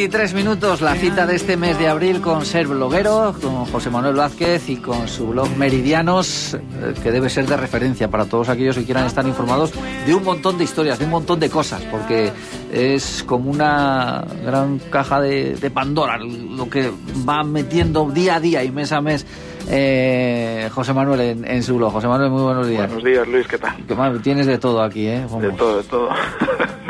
11 0.00 0.04
y 0.04 0.08
23 0.08 0.34
minutos, 0.34 0.80
la 0.80 0.94
cita 0.94 1.26
de 1.26 1.36
este 1.36 1.58
mes 1.58 1.78
de 1.78 1.86
abril 1.86 2.22
con 2.22 2.46
Ser 2.46 2.66
Bloguero, 2.66 3.34
con 3.38 3.66
José 3.66 3.90
Manuel 3.90 4.14
Vázquez 4.14 4.70
y 4.70 4.76
con 4.76 5.06
su 5.08 5.26
blog 5.26 5.54
Meridianos, 5.58 6.54
eh, 6.54 6.94
que 7.02 7.10
debe 7.10 7.28
ser 7.28 7.46
de 7.46 7.56
referencia 7.58 8.08
para 8.08 8.24
todos 8.24 8.48
aquellos 8.48 8.76
que 8.78 8.84
quieran 8.84 9.04
estar 9.04 9.26
informados 9.26 9.72
de 10.06 10.14
un 10.14 10.24
montón 10.24 10.56
de 10.56 10.64
historias, 10.64 10.98
de 10.98 11.04
un 11.04 11.10
montón 11.10 11.38
de 11.38 11.50
cosas, 11.50 11.82
porque 11.90 12.32
es 12.72 13.22
como 13.24 13.50
una 13.50 14.24
gran 14.42 14.78
caja 14.78 15.20
de, 15.20 15.54
de 15.56 15.70
Pandora, 15.70 16.16
lo 16.16 16.70
que 16.70 16.90
va 17.28 17.44
metiendo 17.44 18.10
día 18.10 18.36
a 18.36 18.40
día 18.40 18.64
y 18.64 18.70
mes 18.70 18.92
a 18.92 19.02
mes 19.02 19.26
eh, 19.68 20.70
José 20.72 20.94
Manuel 20.94 21.20
en, 21.20 21.44
en, 21.44 21.62
su 21.62 21.76
blog. 21.76 21.92
José 21.92 22.08
Manuel, 22.08 22.30
muy 22.30 22.42
buenos 22.42 22.66
días. 22.66 22.86
Buenos 22.86 23.04
días, 23.04 23.28
Luis, 23.28 23.46
¿qué 23.46 23.58
tal? 23.58 23.76
Tienes 24.22 24.46
de 24.46 24.56
todo 24.56 24.82
aquí, 24.82 25.06
¿eh? 25.06 25.26
Vamos. 25.28 25.42
De 25.42 25.52
todo, 25.52 25.76
de 25.76 25.84
todo. 25.84 26.08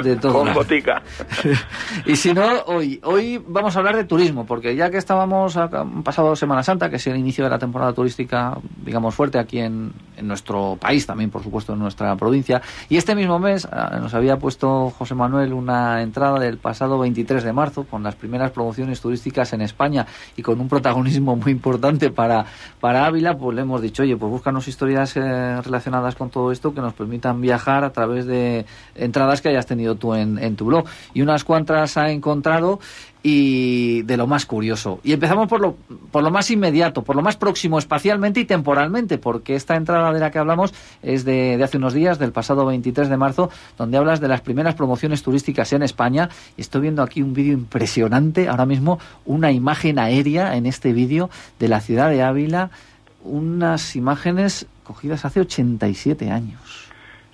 De 0.03 0.17
todo. 0.17 0.33
Con 0.33 0.55
botica. 0.55 1.03
y 2.07 2.17
si 2.17 2.33
no, 2.33 2.47
hoy, 2.67 3.01
hoy 3.05 3.43
vamos 3.47 3.77
a 3.77 3.79
hablar 3.81 3.97
de 3.97 4.05
turismo, 4.05 4.47
porque 4.47 4.75
ya 4.77 4.91
que 4.91 4.97
estábamos, 4.97 5.57
han 5.57 6.03
pasado 6.03 6.35
Semana 6.37 6.63
Santa, 6.63 6.91
que 6.91 6.97
es 6.97 7.07
el 7.07 7.17
inicio 7.17 7.45
de 7.45 7.51
la 7.51 7.59
temporada 7.59 7.93
turística, 7.93 8.57
digamos, 8.85 9.15
fuerte 9.15 9.39
aquí 9.39 9.59
en, 9.59 9.93
en 10.21 10.29
nuestro 10.29 10.79
país, 10.81 11.07
también, 11.07 11.31
por 11.31 11.43
supuesto, 11.43 11.73
en 11.73 11.81
nuestra 11.81 12.15
provincia, 12.17 12.63
y 12.89 12.97
este 12.97 13.15
mismo 13.15 13.39
mes 13.39 13.67
ah, 13.71 13.99
nos 14.01 14.15
había 14.15 14.39
puesto 14.39 14.91
José 14.91 15.15
Manuel 15.15 15.53
una 15.53 16.03
entrada 16.03 16.39
del 16.39 16.59
pasado 16.59 16.99
23 16.99 17.43
de 17.43 17.53
marzo, 17.53 17.85
con 17.85 18.03
las 18.03 18.15
primeras 18.15 18.53
promociones 18.53 19.01
turísticas 19.01 19.53
en 19.53 19.63
España 19.63 20.07
y 20.37 20.43
con 20.43 20.61
un 20.61 20.69
protagonismo 20.69 21.37
muy 21.37 21.53
importante 21.53 22.11
para 22.11 22.47
para 22.81 23.07
Ávila, 23.07 23.37
pues 23.37 23.55
le 23.55 23.63
hemos 23.63 23.83
dicho, 23.83 24.03
oye, 24.03 24.17
pues 24.17 24.31
búscanos 24.31 24.69
historias 24.69 25.17
eh, 25.17 25.61
relacionadas 25.63 26.15
con 26.15 26.31
todo 26.31 26.53
esto 26.53 26.73
que 26.75 26.81
nos 26.81 26.95
permitan 26.95 27.41
viajar 27.41 27.85
a 27.85 27.93
través 27.93 28.27
de 28.27 28.65
entradas 28.95 29.41
que 29.43 29.49
hayas 29.49 29.67
tenido 29.67 29.97
tú 29.97 30.15
en, 30.15 30.39
en 30.39 30.57
tu 30.57 30.67
blog. 30.67 30.85
Y 31.15 31.23
unas 31.23 31.45
cuantas 31.45 31.97
ha 31.97 32.11
encontrado 32.11 32.81
y 33.23 34.03
de 34.03 34.17
lo 34.17 34.27
más 34.27 34.47
curioso. 34.47 35.01
Y 35.03 35.13
empezamos 35.13 35.49
por 35.49 35.61
lo, 35.61 35.77
por 36.11 36.23
lo 36.23 36.31
más 36.31 36.51
inmediato, 36.51 37.03
por 37.03 37.17
lo 37.17 37.23
más 37.23 37.37
próximo 37.37 37.79
espacialmente 37.79 38.41
y 38.41 38.45
temporalmente, 38.45 39.19
porque 39.19 39.57
esta 39.57 39.77
entrada 39.77 40.13
de 40.13 40.21
la 40.21 40.31
que 40.31 40.39
hablamos 40.39 40.73
es 41.03 41.25
de, 41.25 41.57
de, 41.57 41.65
hace 41.65 41.77
unos 41.77 41.93
días, 41.93 42.19
del 42.19 42.33
pasado 42.33 42.65
23 42.67 43.09
de 43.09 43.17
marzo, 43.17 43.51
donde 43.77 43.99
hablas 43.99 44.21
de 44.21 44.29
las 44.29 44.41
primeras 44.41 44.75
promociones 44.75 45.23
turísticas 45.23 45.73
en 45.73 45.83
España. 45.83 46.31
Y 46.57 46.63
estoy 46.63 46.83
viendo 46.83 47.03
aquí 47.03 47.23
un 47.23 47.35
vídeo 47.35 47.53
impresionante, 47.53 48.49
ahora 48.49 48.67
mismo 48.67 48.99
una 49.27 49.53
imagen 49.53 49.99
aérea 49.99 50.57
en 50.57 50.67
este 50.67 50.93
vídeo 50.93 51.31
de 51.59 51.69
la 51.69 51.81
ciudad 51.81 52.11
de 52.11 52.23
Ávila, 52.23 52.71
unas 53.23 53.97
imágenes 53.97 54.67
cogidas 54.83 55.25
hace 55.25 55.41
87 55.41 56.31
años. 56.31 56.80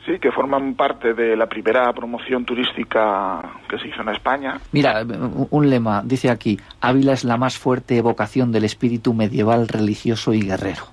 Sí, 0.06 0.20
que 0.20 0.30
forman 0.30 0.74
parte 0.74 1.14
de 1.14 1.36
la 1.36 1.46
primera 1.46 1.92
promoción 1.92 2.44
turística 2.44 3.42
que 3.68 3.76
se 3.76 3.88
hizo 3.88 4.02
en 4.02 4.10
España. 4.10 4.60
Mira, 4.70 5.04
un 5.50 5.68
lema, 5.68 6.02
dice 6.04 6.30
aquí, 6.30 6.60
Ávila 6.80 7.12
es 7.12 7.24
la 7.24 7.36
más 7.36 7.58
fuerte 7.58 7.96
evocación 7.96 8.52
del 8.52 8.64
espíritu 8.64 9.14
medieval, 9.14 9.66
religioso 9.66 10.32
y 10.32 10.42
guerrero. 10.42 10.84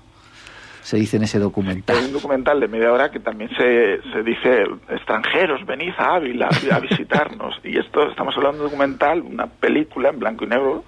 Se 0.82 0.96
dice 0.96 1.16
en 1.16 1.22
ese 1.22 1.38
documental. 1.38 1.96
Hay 1.96 2.06
un 2.06 2.12
documental 2.12 2.58
de 2.58 2.66
media 2.66 2.92
hora 2.92 3.12
que 3.12 3.20
también 3.20 3.50
se, 3.56 4.02
se 4.12 4.22
dice, 4.24 4.64
extranjeros, 4.88 5.64
venid 5.64 5.92
a 5.96 6.16
Ávila 6.16 6.48
a 6.72 6.80
visitarnos. 6.80 7.60
y 7.62 7.78
esto, 7.78 8.10
estamos 8.10 8.36
hablando 8.36 8.58
de 8.58 8.64
un 8.64 8.70
documental, 8.72 9.22
una 9.22 9.46
película 9.46 10.08
en 10.08 10.18
blanco 10.18 10.44
y 10.44 10.48
negro 10.48 10.84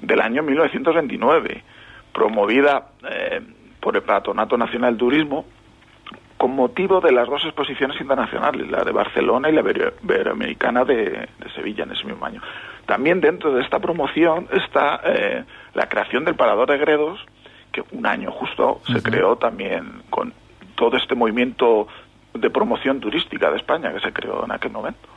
del 0.00 0.20
año 0.20 0.44
1929, 0.44 1.64
promovida 2.12 2.90
eh, 3.10 3.40
por 3.80 3.96
el 3.96 4.02
Patronato 4.02 4.56
Nacional 4.56 4.94
de 4.94 4.98
Turismo 4.98 5.44
con 6.38 6.52
motivo 6.54 7.00
de 7.00 7.12
las 7.12 7.28
dos 7.28 7.44
exposiciones 7.44 8.00
internacionales, 8.00 8.70
la 8.70 8.84
de 8.84 8.92
Barcelona 8.92 9.50
y 9.50 9.52
la 9.52 9.60
Iberoamericana 9.60 10.84
de, 10.84 10.94
de, 10.94 11.50
Sevilla 11.54 11.82
en 11.82 11.92
ese 11.92 12.04
mismo 12.04 12.24
año. 12.24 12.40
También 12.86 13.20
dentro 13.20 13.52
de 13.52 13.62
esta 13.62 13.80
promoción 13.80 14.48
está 14.52 15.00
eh, 15.04 15.44
la 15.74 15.88
creación 15.88 16.24
del 16.24 16.36
Parador 16.36 16.70
de 16.70 16.78
Gredos, 16.78 17.18
que 17.72 17.82
un 17.90 18.06
año 18.06 18.30
justo 18.30 18.80
se 18.86 18.92
uh 18.92 18.96
-huh. 18.96 19.02
creó 19.02 19.36
también 19.36 20.02
con 20.10 20.32
todo 20.76 20.96
este 20.96 21.16
movimiento 21.16 21.88
de 22.32 22.50
promoción 22.50 23.00
turística 23.00 23.50
de 23.50 23.56
España 23.56 23.92
que 23.92 24.00
se 24.00 24.12
creó 24.12 24.44
en 24.44 24.52
aquel 24.52 24.70
momento. 24.70 25.08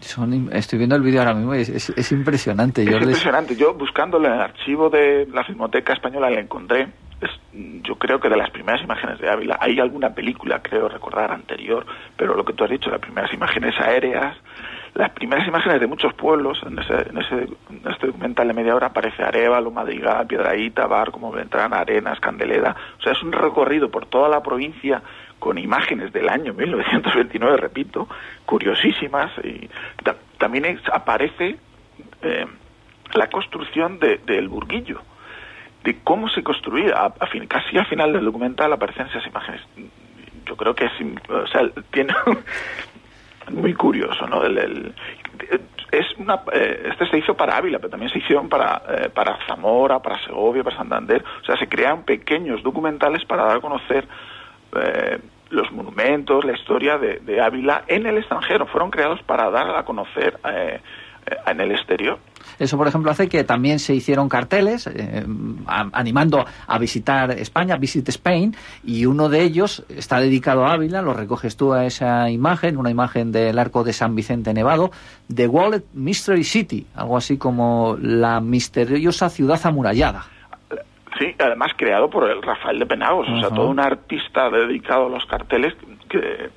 Son, 0.00 0.50
estoy 0.52 0.78
viendo 0.78 0.96
el 0.96 1.02
vídeo 1.02 1.20
ahora 1.20 1.34
mismo 1.34 1.54
y 1.54 1.60
es, 1.60 1.68
es, 1.68 1.90
es 1.90 2.12
impresionante. 2.12 2.82
Es 2.82 2.90
Yo 2.90 2.96
impresionante. 2.96 3.50
Les... 3.50 3.58
Yo 3.58 3.74
buscándolo 3.74 4.26
en 4.26 4.34
el 4.34 4.40
archivo 4.40 4.90
de 4.90 5.28
la 5.32 5.44
Filmoteca 5.44 5.92
Española 5.92 6.28
le 6.30 6.40
encontré 6.40 6.88
es, 7.22 7.30
yo 7.82 7.96
creo 7.96 8.20
que 8.20 8.28
de 8.28 8.36
las 8.36 8.50
primeras 8.50 8.82
imágenes 8.82 9.18
de 9.18 9.30
Ávila, 9.30 9.58
hay 9.60 9.78
alguna 9.80 10.10
película, 10.14 10.60
creo 10.62 10.88
recordar, 10.88 11.30
anterior, 11.30 11.86
pero 12.16 12.34
lo 12.34 12.44
que 12.44 12.52
tú 12.52 12.64
has 12.64 12.70
dicho, 12.70 12.90
las 12.90 13.00
primeras 13.00 13.32
imágenes 13.32 13.78
aéreas, 13.78 14.36
las 14.94 15.10
primeras 15.10 15.46
imágenes 15.48 15.80
de 15.80 15.86
muchos 15.86 16.12
pueblos, 16.14 16.60
en 16.66 16.78
ese, 16.78 17.08
en 17.08 17.18
ese 17.18 17.34
en 17.70 17.90
este 17.90 18.08
documental 18.08 18.48
de 18.48 18.54
media 18.54 18.76
hora 18.76 18.88
aparece 18.88 19.22
Arevalo, 19.22 19.70
Madrigal, 19.70 20.26
Piedraíta, 20.26 20.86
Bar, 20.86 21.10
como 21.10 21.32
Beltrán, 21.32 21.72
Arenas, 21.72 22.20
Candeleda, 22.20 22.76
o 22.98 23.02
sea, 23.02 23.12
es 23.12 23.22
un 23.22 23.32
recorrido 23.32 23.90
por 23.90 24.06
toda 24.06 24.28
la 24.28 24.42
provincia 24.42 25.02
con 25.38 25.58
imágenes 25.58 26.12
del 26.12 26.28
año 26.28 26.52
1929, 26.52 27.56
repito, 27.56 28.08
curiosísimas, 28.46 29.32
y 29.42 29.68
ta 30.02 30.16
también 30.38 30.80
aparece 30.92 31.56
eh, 32.20 32.46
la 33.14 33.28
construcción 33.28 34.00
del 34.00 34.24
de, 34.26 34.46
burguillo, 34.48 35.00
de 35.84 35.98
cómo 36.02 36.28
se 36.28 36.42
construía, 36.42 36.94
a, 36.96 37.12
casi 37.48 37.78
al 37.78 37.86
final 37.86 38.12
del 38.12 38.24
documental 38.24 38.72
aparecen 38.72 39.06
esas 39.06 39.26
imágenes. 39.26 39.60
Yo 40.46 40.56
creo 40.56 40.74
que 40.74 40.86
es, 40.86 40.92
o 41.28 41.46
sea, 41.46 41.68
tiene 41.90 42.14
muy 43.50 43.74
curioso, 43.74 44.26
¿no? 44.26 44.44
El, 44.44 44.94
es 45.90 46.06
una, 46.18 46.40
eh, 46.52 46.88
este 46.90 47.06
se 47.06 47.18
hizo 47.18 47.34
para 47.34 47.56
Ávila, 47.56 47.78
pero 47.78 47.90
también 47.90 48.10
se 48.10 48.18
hicieron 48.18 48.48
para, 48.48 48.82
eh, 48.88 49.10
para 49.10 49.38
Zamora, 49.46 50.00
para 50.00 50.18
Segovia, 50.24 50.64
para 50.64 50.76
Santander. 50.76 51.22
O 51.42 51.44
sea, 51.44 51.56
se 51.56 51.68
crean 51.68 52.04
pequeños 52.04 52.62
documentales 52.62 53.24
para 53.24 53.44
dar 53.44 53.56
a 53.58 53.60
conocer 53.60 54.06
eh, 54.74 55.18
los 55.50 55.70
monumentos, 55.70 56.44
la 56.44 56.52
historia 56.52 56.96
de, 56.96 57.18
de, 57.20 57.40
Ávila 57.40 57.84
en 57.86 58.06
el 58.06 58.16
extranjero. 58.16 58.66
Fueron 58.66 58.90
creados 58.90 59.22
para 59.22 59.50
dar 59.50 59.76
a 59.76 59.84
conocer 59.84 60.38
eh, 60.48 60.80
en 61.46 61.60
el 61.60 61.72
exterior. 61.72 62.18
Eso, 62.58 62.76
por 62.76 62.88
ejemplo, 62.88 63.10
hace 63.10 63.28
que 63.28 63.44
también 63.44 63.78
se 63.78 63.94
hicieron 63.94 64.28
carteles 64.28 64.86
eh, 64.86 65.24
animando 65.66 66.44
a 66.66 66.78
visitar 66.78 67.30
España, 67.32 67.76
Visit 67.76 68.08
Spain, 68.08 68.54
y 68.84 69.06
uno 69.06 69.28
de 69.28 69.42
ellos 69.42 69.84
está 69.88 70.20
dedicado 70.20 70.66
a 70.66 70.72
Ávila, 70.72 71.02
lo 71.02 71.14
recoges 71.14 71.56
tú 71.56 71.72
a 71.72 71.86
esa 71.86 72.30
imagen, 72.30 72.76
una 72.76 72.90
imagen 72.90 73.32
del 73.32 73.58
arco 73.58 73.84
de 73.84 73.92
San 73.92 74.14
Vicente 74.14 74.54
Nevado, 74.54 74.90
The 75.34 75.48
Wallet 75.48 75.84
Mystery 75.94 76.44
City, 76.44 76.86
algo 76.94 77.16
así 77.16 77.38
como 77.38 77.96
la 78.00 78.40
misteriosa 78.40 79.28
ciudad 79.28 79.60
amurallada. 79.64 80.24
Sí, 81.18 81.34
además 81.38 81.72
creado 81.76 82.08
por 82.08 82.28
el 82.30 82.42
Rafael 82.42 82.78
de 82.78 82.86
Penagos, 82.86 83.28
uh 83.28 83.32
-huh. 83.32 83.38
o 83.38 83.40
sea, 83.40 83.50
todo 83.50 83.68
un 83.68 83.80
artista 83.80 84.48
dedicado 84.48 85.06
a 85.06 85.08
los 85.10 85.26
carteles 85.26 85.74
que 86.08 86.50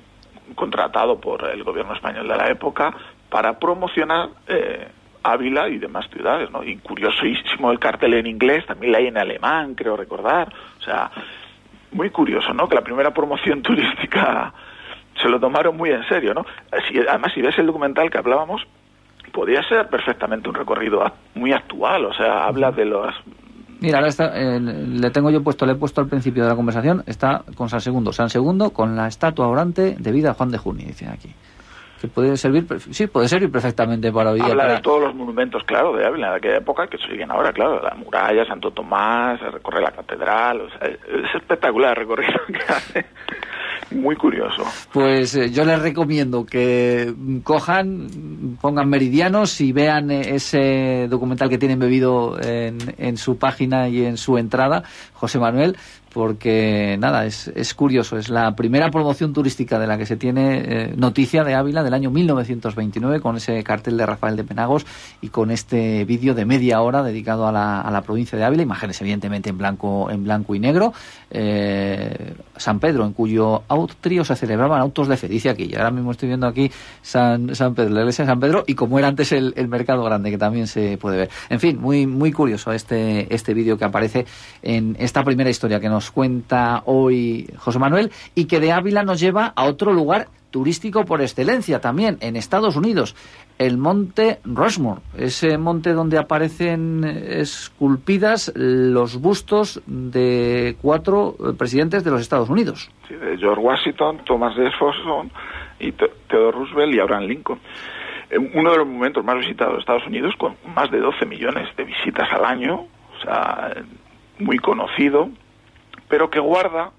contratado 0.54 1.20
por 1.20 1.44
el 1.48 1.62
gobierno 1.64 1.94
español 1.94 2.28
de 2.28 2.36
la 2.36 2.48
época 2.48 2.94
para 3.28 3.58
promocionar 3.58 4.30
eh, 4.46 4.88
Ávila 5.32 5.68
y 5.68 5.78
demás 5.78 6.06
ciudades, 6.10 6.50
¿no? 6.50 6.62
Y 6.64 6.76
curiosísimo 6.76 7.70
el 7.70 7.78
cartel 7.78 8.14
en 8.14 8.26
inglés, 8.26 8.66
también 8.66 8.92
la 8.92 8.98
hay 8.98 9.06
en 9.08 9.18
alemán, 9.18 9.74
creo 9.74 9.96
recordar. 9.96 10.52
O 10.78 10.82
sea, 10.82 11.10
muy 11.92 12.10
curioso, 12.10 12.52
¿no? 12.52 12.68
Que 12.68 12.74
la 12.74 12.82
primera 12.82 13.12
promoción 13.12 13.62
turística 13.62 14.52
se 15.20 15.28
lo 15.28 15.40
tomaron 15.40 15.76
muy 15.76 15.90
en 15.90 16.06
serio, 16.08 16.34
¿no? 16.34 16.44
Además, 17.08 17.32
si 17.34 17.40
ves 17.40 17.58
el 17.58 17.66
documental 17.66 18.10
que 18.10 18.18
hablábamos, 18.18 18.62
podría 19.32 19.62
ser 19.62 19.88
perfectamente 19.88 20.48
un 20.48 20.54
recorrido 20.54 21.04
muy 21.34 21.52
actual, 21.52 22.06
o 22.06 22.12
sea, 22.12 22.46
habla 22.46 22.70
de 22.70 22.84
los 22.84 23.14
Mira, 23.80 24.00
eh, 24.00 24.58
le 24.60 25.10
tengo 25.10 25.30
yo 25.30 25.42
puesto, 25.42 25.66
le 25.66 25.72
he 25.72 25.76
puesto 25.76 26.00
al 26.00 26.08
principio 26.08 26.44
de 26.44 26.48
la 26.48 26.56
conversación, 26.56 27.02
está 27.06 27.44
con 27.54 27.68
San 27.68 27.80
Segundo. 27.80 28.12
San 28.12 28.30
Segundo 28.30 28.70
con 28.70 28.96
la 28.96 29.06
estatua 29.06 29.48
orante 29.48 29.96
de 29.98 30.12
vida 30.12 30.32
Juan 30.32 30.50
de 30.50 30.58
Junio, 30.58 30.86
dice 30.86 31.06
aquí. 31.08 31.34
Que 32.06 32.12
puede 32.12 32.36
servir, 32.36 32.64
sí, 32.90 33.08
puede 33.08 33.26
servir 33.26 33.50
perfectamente 33.50 34.12
para 34.12 34.30
hoy. 34.30 34.40
Habla 34.40 34.62
para... 34.62 34.74
de 34.74 34.80
todos 34.80 35.02
los 35.02 35.14
monumentos, 35.14 35.64
claro, 35.64 35.92
de 35.96 36.06
Ávila, 36.06 36.30
de 36.30 36.36
aquella 36.36 36.56
época 36.58 36.86
que 36.86 36.98
siguen 36.98 37.32
ahora, 37.32 37.52
claro, 37.52 37.82
la 37.82 37.94
muralla, 37.96 38.44
Santo 38.44 38.70
Tomás, 38.70 39.40
recorre 39.40 39.80
la 39.80 39.90
catedral, 39.90 40.60
o 40.60 40.70
sea, 40.70 40.86
es 40.88 41.34
espectacular 41.34 41.90
el 41.90 41.96
recorrido 41.96 42.38
que 42.46 42.72
hace 42.72 43.06
muy 43.90 44.16
curioso. 44.16 44.62
Pues 44.92 45.34
eh, 45.34 45.50
yo 45.50 45.64
les 45.64 45.80
recomiendo 45.80 46.44
que 46.44 47.14
cojan, 47.42 48.56
pongan 48.60 48.88
meridianos 48.88 49.60
y 49.60 49.72
vean 49.72 50.10
ese 50.10 51.06
documental 51.08 51.48
que 51.48 51.58
tienen 51.58 51.78
bebido 51.78 52.40
en, 52.42 52.78
en 52.98 53.16
su 53.16 53.38
página 53.38 53.88
y 53.88 54.04
en 54.04 54.16
su 54.16 54.38
entrada, 54.38 54.82
José 55.14 55.38
Manuel, 55.38 55.76
porque 56.16 56.96
nada, 56.98 57.26
es, 57.26 57.48
es 57.48 57.74
curioso, 57.74 58.16
es 58.16 58.30
la 58.30 58.56
primera 58.56 58.90
promoción 58.90 59.34
turística 59.34 59.78
de 59.78 59.86
la 59.86 59.98
que 59.98 60.06
se 60.06 60.16
tiene 60.16 60.62
eh, 60.64 60.94
noticia 60.96 61.44
de 61.44 61.54
Ávila 61.54 61.82
del 61.82 61.92
año 61.92 62.10
1929 62.10 63.20
con 63.20 63.36
ese 63.36 63.62
cartel 63.62 63.98
de 63.98 64.06
Rafael 64.06 64.34
de 64.34 64.42
Penagos 64.42 64.86
y 65.20 65.28
con 65.28 65.50
este 65.50 66.06
vídeo 66.06 66.32
de 66.32 66.46
media 66.46 66.80
hora 66.80 67.02
dedicado 67.02 67.46
a 67.46 67.52
la, 67.52 67.82
a 67.82 67.90
la 67.90 68.00
provincia 68.00 68.38
de 68.38 68.44
Ávila, 68.44 68.62
imágenes 68.62 68.98
evidentemente 69.02 69.50
en 69.50 69.58
blanco, 69.58 70.10
en 70.10 70.24
blanco 70.24 70.54
y 70.54 70.58
negro, 70.58 70.94
eh, 71.30 72.32
San 72.56 72.80
Pedro, 72.80 73.04
en 73.04 73.12
cuyo 73.12 73.64
autrio 73.76 74.24
se 74.24 74.36
celebraban 74.36 74.80
autos 74.80 75.08
de 75.08 75.16
fe, 75.16 75.28
dice 75.28 75.48
aquí, 75.48 75.68
y 75.70 75.74
ahora 75.74 75.90
mismo 75.90 76.10
estoy 76.10 76.28
viendo 76.28 76.46
aquí 76.46 76.70
San, 77.02 77.54
San 77.54 77.74
Pedro, 77.74 77.94
la 77.94 78.00
iglesia 78.00 78.24
de 78.24 78.30
San 78.30 78.40
Pedro 78.40 78.64
y 78.66 78.74
como 78.74 78.98
era 78.98 79.08
antes 79.08 79.32
el, 79.32 79.54
el 79.56 79.68
mercado 79.68 80.02
grande 80.04 80.30
que 80.30 80.38
también 80.38 80.66
se 80.66 80.98
puede 80.98 81.16
ver. 81.18 81.30
En 81.48 81.60
fin, 81.60 81.80
muy, 81.80 82.06
muy 82.06 82.32
curioso 82.32 82.72
este, 82.72 83.32
este 83.34 83.54
vídeo 83.54 83.78
que 83.78 83.84
aparece 83.84 84.26
en 84.62 84.96
esta 84.98 85.24
primera 85.24 85.50
historia 85.50 85.80
que 85.80 85.88
nos 85.88 86.10
cuenta 86.10 86.82
hoy 86.86 87.48
José 87.58 87.78
Manuel 87.78 88.10
y 88.34 88.46
que 88.46 88.60
de 88.60 88.72
Ávila 88.72 89.02
nos 89.02 89.20
lleva 89.20 89.52
a 89.54 89.64
otro 89.64 89.92
lugar 89.92 90.28
turístico 90.50 91.04
por 91.04 91.20
excelencia 91.20 91.80
también 91.80 92.18
en 92.20 92.36
Estados 92.36 92.76
Unidos, 92.76 93.14
el 93.58 93.78
monte 93.78 94.38
Rushmore, 94.44 95.00
ese 95.16 95.58
monte 95.58 95.92
donde 95.92 96.18
aparecen 96.18 97.04
esculpidas 97.04 98.52
los 98.54 99.20
bustos 99.20 99.82
de 99.86 100.76
cuatro 100.80 101.36
presidentes 101.58 102.04
de 102.04 102.10
los 102.10 102.20
Estados 102.20 102.48
Unidos. 102.48 102.90
Sí, 103.08 103.14
de 103.14 103.36
George 103.38 103.60
Washington, 103.60 104.20
Thomas 104.24 104.54
Jefferson 104.54 105.30
y 105.78 105.92
Theodore 105.92 106.58
Roosevelt 106.58 106.94
y 106.94 107.00
Abraham 107.00 107.24
Lincoln. 107.24 107.60
Uno 108.54 108.72
de 108.72 108.78
los 108.78 108.86
monumentos 108.86 109.24
más 109.24 109.38
visitados 109.38 109.74
de 109.74 109.80
Estados 109.80 110.06
Unidos, 110.06 110.34
con 110.36 110.56
más 110.74 110.90
de 110.90 110.98
12 110.98 111.26
millones 111.26 111.68
de 111.76 111.84
visitas 111.84 112.28
al 112.32 112.44
año, 112.44 112.86
o 113.16 113.22
sea, 113.22 113.72
muy 114.38 114.58
conocido, 114.58 115.30
pero 116.08 116.28
que 116.28 116.40
guarda 116.40 116.90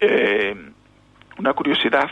eh, 0.00 0.54
una 1.38 1.54
curiosidad 1.54 2.10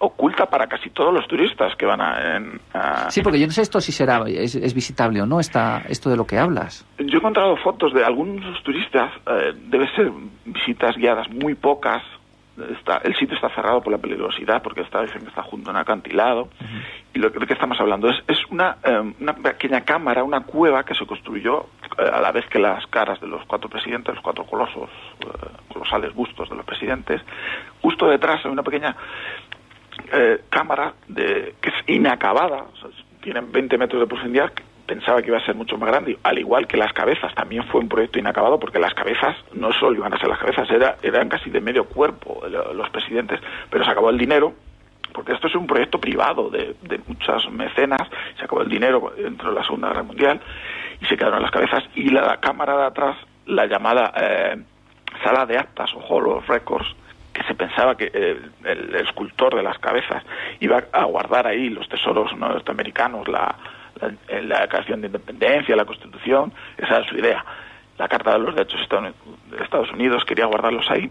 oculta 0.00 0.46
para 0.46 0.66
casi 0.66 0.90
todos 0.90 1.12
los 1.12 1.26
turistas 1.28 1.76
que 1.76 1.84
van 1.86 2.00
a, 2.00 2.36
en, 2.36 2.60
a... 2.72 3.10
Sí, 3.10 3.22
porque 3.22 3.38
yo 3.38 3.46
no 3.46 3.52
sé 3.52 3.62
esto 3.62 3.80
si 3.80 3.92
será 3.92 4.24
es, 4.26 4.54
es, 4.54 4.74
visitable 4.74 5.20
o 5.20 5.26
no 5.26 5.40
está 5.40 5.82
esto 5.88 6.08
de 6.08 6.16
lo 6.16 6.26
que 6.26 6.38
hablas. 6.38 6.86
Yo 6.98 7.14
he 7.14 7.16
encontrado 7.16 7.56
fotos 7.58 7.92
de 7.92 8.02
algunos 8.02 8.62
turistas, 8.62 9.12
eh, 9.26 9.52
debe 9.68 9.86
ser 9.94 10.10
visitas 10.46 10.96
guiadas 10.96 11.30
muy 11.30 11.54
pocas. 11.54 12.02
Está, 12.78 12.98
el 13.04 13.14
sitio 13.16 13.36
está 13.36 13.48
cerrado 13.54 13.80
por 13.80 13.92
la 13.92 13.98
peligrosidad 13.98 14.62
porque 14.62 14.82
está 14.82 15.00
dicen 15.02 15.22
que 15.22 15.28
está 15.28 15.42
junto 15.42 15.70
a 15.70 15.72
un 15.72 15.78
acantilado 15.78 16.42
uh 16.42 16.46
-huh. 16.46 16.84
y 17.14 17.18
lo 17.18 17.32
que, 17.32 17.38
de 17.38 17.46
que 17.46 17.54
estamos 17.54 17.80
hablando 17.80 18.10
es, 18.10 18.16
es 18.26 18.38
una, 18.50 18.76
eh, 18.84 19.14
una 19.18 19.34
pequeña 19.34 19.80
cámara, 19.82 20.24
una 20.24 20.40
cueva 20.40 20.84
que 20.84 20.94
se 20.94 21.06
construyó 21.06 21.66
eh, 21.98 22.02
a 22.12 22.20
la 22.20 22.32
vez 22.32 22.46
que 22.50 22.58
las 22.58 22.86
caras 22.88 23.18
de 23.20 23.28
los 23.28 23.44
cuatro 23.46 23.70
presidentes, 23.70 24.14
los 24.14 24.22
cuatro 24.22 24.44
colosos, 24.44 24.90
colosales 25.72 26.14
bustos 26.14 26.50
de 26.50 26.56
los 26.56 26.66
presidentes, 26.66 27.22
justo 27.80 28.06
detrás 28.08 28.44
hay 28.44 28.50
una 28.50 28.62
pequeña 28.62 28.94
eh, 30.12 30.40
cámara 30.48 30.94
de, 31.08 31.54
que 31.60 31.68
es 31.70 31.74
inacabada, 31.86 32.64
tienen 33.22 33.50
20 33.52 33.78
metros 33.78 34.00
de 34.00 34.06
profundidad, 34.06 34.52
pensaba 34.86 35.22
que 35.22 35.28
iba 35.28 35.38
a 35.38 35.44
ser 35.44 35.54
mucho 35.54 35.76
más 35.78 35.88
grande, 35.88 36.18
al 36.22 36.38
igual 36.38 36.66
que 36.66 36.76
las 36.76 36.92
cabezas, 36.92 37.34
también 37.34 37.64
fue 37.64 37.80
un 37.80 37.88
proyecto 37.88 38.18
inacabado 38.18 38.58
porque 38.58 38.78
las 38.78 38.94
cabezas 38.94 39.36
no 39.52 39.72
solo 39.72 39.96
iban 39.96 40.12
a 40.12 40.18
ser 40.18 40.28
las 40.28 40.38
cabezas, 40.38 40.68
era, 40.70 40.96
eran 41.02 41.28
casi 41.28 41.50
de 41.50 41.60
medio 41.60 41.84
cuerpo 41.84 42.42
los 42.74 42.90
presidentes, 42.90 43.40
pero 43.70 43.84
se 43.84 43.90
acabó 43.90 44.10
el 44.10 44.18
dinero, 44.18 44.52
porque 45.12 45.32
esto 45.32 45.46
es 45.46 45.54
un 45.54 45.66
proyecto 45.66 46.00
privado 46.00 46.50
de, 46.50 46.74
de 46.82 47.00
muchas 47.06 47.48
mecenas, 47.50 48.08
se 48.36 48.44
acabó 48.44 48.62
el 48.62 48.68
dinero 48.68 49.12
dentro 49.16 49.50
de 49.50 49.54
la 49.54 49.64
Segunda 49.64 49.88
Guerra 49.88 50.02
Mundial 50.02 50.40
y 51.00 51.06
se 51.06 51.16
quedaron 51.16 51.42
las 51.42 51.50
cabezas. 51.50 51.84
Y 51.94 52.10
la, 52.10 52.38
cámara 52.38 52.76
de 52.76 52.84
atrás, 52.84 53.16
la 53.46 53.66
llamada 53.66 54.12
eh, 54.16 54.56
sala 55.24 55.46
de 55.46 55.58
actas 55.58 55.92
o 55.94 56.00
Hall 56.00 56.42
Records, 56.46 56.94
que 57.32 57.42
se 57.44 57.54
pensaba 57.54 57.96
que 57.96 58.10
el, 58.12 58.52
el, 58.64 58.94
escultor 58.96 59.54
de 59.54 59.62
las 59.62 59.78
cabezas 59.78 60.24
iba 60.60 60.82
a 60.92 61.04
guardar 61.04 61.46
ahí 61.46 61.68
los 61.68 61.88
tesoros 61.88 62.36
norteamericanos, 62.36 63.28
la, 63.28 63.54
la, 64.00 64.66
la 64.66 64.66
de 64.66 65.06
Independencia, 65.06 65.76
la 65.76 65.84
Constitución, 65.84 66.52
esa 66.76 66.98
era 66.98 67.08
su 67.08 67.16
idea. 67.16 67.44
La 67.98 68.08
Carta 68.08 68.32
de 68.32 68.38
los 68.38 68.54
Derechos 68.54 68.80
de 69.50 69.62
Estados 69.62 69.92
Unidos 69.92 70.24
quería 70.24 70.46
guardarlos 70.46 70.90
ahí, 70.90 71.10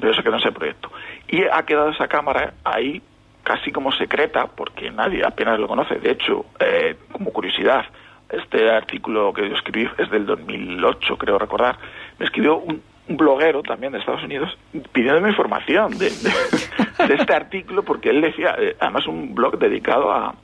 pero 0.00 0.12
eso 0.12 0.22
quedó 0.22 0.34
en 0.34 0.40
ese 0.40 0.52
proyecto. 0.52 0.90
Y 1.28 1.44
ha 1.44 1.62
quedado 1.64 1.90
esa 1.90 2.08
cámara 2.08 2.54
ahí 2.64 3.02
casi 3.42 3.70
como 3.70 3.92
secreta, 3.92 4.46
porque 4.46 4.90
nadie 4.90 5.22
apenas 5.24 5.58
lo 5.58 5.68
conoce. 5.68 5.96
De 5.96 6.12
hecho, 6.12 6.46
eh, 6.58 6.96
como 7.12 7.30
curiosidad, 7.30 7.84
este 8.30 8.70
artículo 8.70 9.32
que 9.32 9.48
yo 9.48 9.54
escribí 9.54 9.88
es 9.98 10.10
del 10.10 10.24
2008, 10.24 11.18
creo 11.18 11.38
recordar, 11.38 11.76
me 12.18 12.24
escribió 12.24 12.56
un 12.56 12.82
bloguero 13.08 13.62
también 13.62 13.92
de 13.92 13.98
Estados 13.98 14.22
Unidos 14.22 14.56
pidiéndome 14.92 15.30
información 15.30 15.98
de, 15.98 16.10
de, 16.10 17.06
de 17.06 17.14
este 17.14 17.34
artículo 17.34 17.82
porque 17.82 18.10
él 18.10 18.20
decía, 18.20 18.56
eh, 18.58 18.76
además 18.80 19.06
un 19.06 19.34
blog 19.34 19.58
dedicado 19.58 20.10
a, 20.10 20.34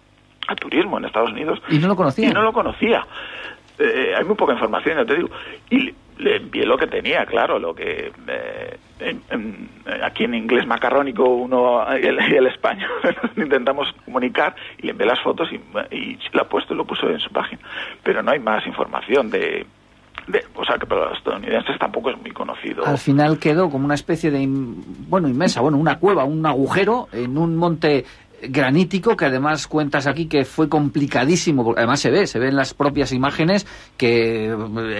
a, 0.46 0.54
turismo 0.56 0.98
en 0.98 1.06
Estados 1.06 1.30
Unidos. 1.30 1.60
¿Y 1.68 1.78
no 1.78 1.88
lo 1.88 1.96
conocía? 1.96 2.28
Y 2.28 2.32
no 2.32 2.42
lo 2.42 2.52
conocía. 2.52 3.06
Eh, 3.78 4.14
hay 4.16 4.24
muy 4.24 4.36
poca 4.36 4.52
información, 4.52 4.98
ya 4.98 5.04
te 5.06 5.16
digo. 5.16 5.30
Y 5.70 5.94
le 6.18 6.36
envié 6.36 6.66
lo 6.66 6.76
que 6.76 6.86
tenía, 6.86 7.24
claro, 7.24 7.58
lo 7.58 7.74
que 7.74 8.12
eh, 8.28 8.78
en, 8.98 9.22
en, 9.30 9.68
aquí 10.02 10.24
en 10.24 10.34
inglés 10.34 10.66
macarrónico 10.66 11.24
uno 11.24 11.86
y 11.98 12.06
el, 12.06 12.46
español 12.46 12.90
intentamos 13.38 13.90
comunicar 14.04 14.54
y 14.76 14.82
le 14.82 14.92
envié 14.92 15.06
las 15.06 15.20
fotos 15.20 15.48
y, 15.50 15.56
y 15.94 16.18
lo 16.32 16.42
ha 16.42 16.48
puesto 16.48 16.74
y 16.74 16.76
lo 16.76 16.84
puso 16.84 17.08
en 17.08 17.20
su 17.20 17.30
página. 17.30 17.62
Pero 18.02 18.22
no 18.22 18.32
hay 18.32 18.38
más 18.38 18.66
información 18.66 19.30
de, 19.30 19.64
de, 20.30 20.44
o 20.54 20.64
sea 20.64 20.76
que 20.78 20.86
para 20.86 21.08
los 21.08 21.18
estadounidenses 21.18 21.78
tampoco 21.78 22.10
es 22.10 22.18
muy 22.18 22.30
conocido. 22.30 22.86
Al 22.86 22.98
final 22.98 23.38
quedó 23.38 23.70
como 23.70 23.84
una 23.84 23.94
especie 23.94 24.30
de, 24.30 24.46
bueno, 24.46 25.28
inmensa, 25.28 25.60
bueno, 25.60 25.78
una 25.78 25.98
cueva, 25.98 26.24
un 26.24 26.44
agujero 26.46 27.08
en 27.12 27.36
un 27.36 27.56
monte 27.56 28.04
granítico 28.42 29.16
que 29.16 29.26
además 29.26 29.66
cuentas 29.66 30.06
aquí 30.06 30.26
que 30.26 30.44
fue 30.44 30.68
complicadísimo, 30.68 31.64
porque 31.64 31.80
además 31.80 32.00
se 32.00 32.10
ve, 32.10 32.26
se 32.26 32.38
ve 32.38 32.48
en 32.48 32.56
las 32.56 32.74
propias 32.74 33.12
imágenes 33.12 33.66
que 33.96 34.46
eh, 34.46 34.54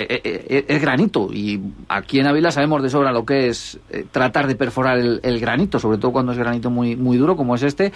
eh, 0.09 0.21
eh, 0.25 0.65
es 0.69 0.83
granito 0.83 1.29
y 1.33 1.61
aquí 1.89 2.21
en 2.21 2.27
Ávila 2.27 2.51
sabemos 2.51 2.83
de 2.83 2.91
sobra 2.91 3.13
lo 3.13 3.25
que 3.25 3.49
es 3.49 3.81
tratar 4.13 4.47
de 4.47 4.57
perforar 4.57 4.99
el, 4.99 5.41
granito, 5.41 5.79
sobre 5.79 5.99
todo 5.99 6.13
cuando 6.13 6.33
es 6.33 6.39
granito 6.39 6.71
muy, 6.71 6.97
muy 6.97 7.17
duro 7.17 7.37
como 7.37 7.55
es 7.55 7.63
este, 7.63 7.93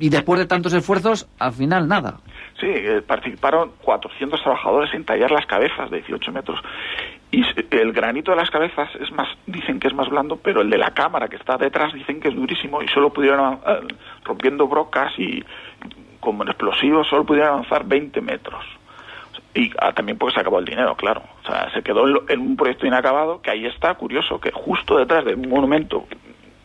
y 0.00 0.08
después 0.08 0.40
de 0.40 0.46
tantos 0.46 0.72
esfuerzos, 0.72 1.28
al 1.38 1.52
final 1.52 1.88
nada. 1.88 2.18
Sí, 2.60 2.66
participaron 3.06 3.70
400 3.82 4.42
trabajadores 4.42 4.92
en 4.92 5.04
tallar 5.04 5.30
las 5.30 5.46
cabezas 5.46 5.90
de 5.90 5.98
18 5.98 6.32
metros. 6.32 6.60
Y 7.30 7.42
el 7.80 7.92
granito 7.92 8.30
de 8.30 8.36
las 8.36 8.50
cabezas 8.50 8.88
es 9.00 9.10
más, 9.12 9.28
dicen 9.46 9.80
que 9.80 9.88
es 9.88 9.94
más 9.94 10.08
blando, 10.08 10.36
pero 10.36 10.60
el 10.60 10.70
de 10.70 10.78
la 10.78 10.90
cámara 10.90 11.28
que 11.28 11.36
está 11.36 11.56
detrás 11.56 11.92
dicen 11.92 12.20
que 12.20 12.28
es 12.28 12.34
durísimo 12.34 12.82
y 12.82 12.88
solo 12.88 13.12
pudieron, 13.12 13.60
eh, 13.66 13.80
rompiendo 14.24 14.66
brocas 14.66 15.12
y 15.18 15.42
como 16.20 16.42
en 16.42 16.48
explosivos, 16.50 17.06
solo 17.08 17.24
pudieron 17.24 17.52
avanzar 17.54 17.84
20 17.84 18.20
metros. 18.20 18.64
Y 19.54 19.70
ah, 19.80 19.92
también 19.92 20.18
porque 20.18 20.34
se 20.34 20.40
acabó 20.40 20.58
el 20.58 20.64
dinero, 20.64 20.94
claro. 20.94 21.22
O 21.42 21.46
sea, 21.46 21.70
se 21.72 21.82
quedó 21.82 22.06
en, 22.06 22.16
en 22.28 22.40
un 22.40 22.56
proyecto 22.56 22.86
inacabado 22.86 23.40
que 23.40 23.50
ahí 23.50 23.66
está, 23.66 23.94
curioso, 23.94 24.40
que 24.40 24.50
justo 24.52 24.98
detrás 24.98 25.24
de 25.24 25.34
un 25.34 25.48
monumento 25.48 26.06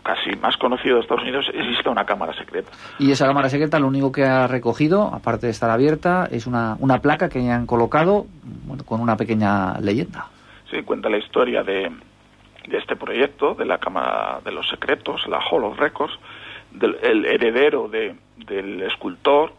casi 0.04 0.36
más 0.36 0.58
conocido 0.58 0.96
de 0.96 1.02
Estados 1.02 1.24
Unidos, 1.24 1.46
existe 1.54 1.90
una 1.90 2.06
cámara 2.06 2.34
secreta. 2.34 2.70
Y 3.00 3.12
esa 3.12 3.26
cámara 3.26 3.50
secreta 3.50 3.80
lo 3.80 3.88
único 3.88 4.12
que 4.12 4.26
ha 4.26 4.48
recogido, 4.48 5.08
aparte 5.14 5.48
de 5.48 5.52
estar 5.52 5.70
abierta, 5.70 6.28
es 6.30 6.46
una, 6.46 6.76
una 6.80 7.00
placa 7.00 7.30
que 7.30 7.50
han 7.50 7.66
colocado 7.66 8.26
bueno, 8.66 8.84
con 8.84 9.00
una 9.00 9.16
pequeña 9.16 9.80
leyenda. 9.80 10.28
Sí, 10.74 10.82
cuenta 10.82 11.08
la 11.08 11.18
historia 11.18 11.62
de, 11.62 11.92
de 12.68 12.78
este 12.80 12.96
proyecto, 12.96 13.54
de 13.54 13.66
la 13.66 13.78
Cámara 13.78 14.40
de 14.44 14.52
los 14.52 14.68
Secretos, 14.70 15.28
la 15.28 15.40
Hall 15.40 15.66
of 15.66 15.78
Records, 15.78 16.18
del 16.72 16.98
el 17.04 17.26
heredero 17.26 17.88
de, 17.88 18.16
del 18.38 18.82
escultor, 18.82 19.54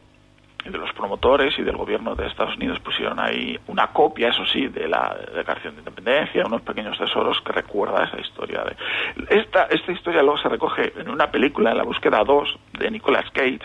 de 0.64 0.76
los 0.76 0.92
promotores 0.92 1.56
y 1.56 1.62
del 1.62 1.76
gobierno 1.76 2.16
de 2.16 2.26
Estados 2.26 2.56
Unidos 2.56 2.80
pusieron 2.80 3.20
ahí 3.20 3.56
una 3.68 3.88
copia, 3.88 4.30
eso 4.30 4.44
sí, 4.46 4.66
de 4.66 4.88
la 4.88 5.16
Declaración 5.32 5.74
de 5.74 5.82
Independencia, 5.82 6.44
unos 6.46 6.62
pequeños 6.62 6.98
tesoros 6.98 7.40
que 7.42 7.52
recuerda 7.52 8.04
esa 8.04 8.18
historia. 8.18 8.64
De... 8.64 9.38
Esta, 9.40 9.64
esta 9.64 9.92
historia 9.92 10.20
luego 10.20 10.38
se 10.38 10.48
recoge 10.48 10.94
en 10.96 11.10
una 11.10 11.30
película, 11.30 11.70
en 11.70 11.78
La 11.78 11.84
Búsqueda 11.84 12.24
2, 12.24 12.58
de 12.80 12.90
Nicolas 12.90 13.30
Cage, 13.30 13.60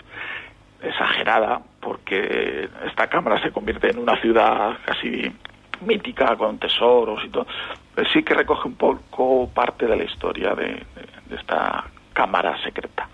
exagerada, 0.82 1.62
porque 1.80 2.68
esta 2.86 3.08
cámara 3.08 3.42
se 3.42 3.50
convierte 3.50 3.90
en 3.90 3.98
una 3.98 4.20
ciudad 4.20 4.78
casi 4.84 5.32
mítica, 5.82 6.36
con 6.36 6.58
tesoros 6.58 7.20
y 7.24 7.28
todo. 7.28 7.46
Pues 7.94 8.08
sí 8.12 8.22
que 8.22 8.34
recoge 8.34 8.68
un 8.68 8.74
poco 8.74 9.48
parte 9.48 9.86
de 9.86 9.96
la 9.96 10.04
historia 10.04 10.54
de, 10.54 10.66
de, 10.66 11.06
de 11.28 11.36
esta 11.36 11.84
cámara 12.12 12.56
secreta. 12.62 13.08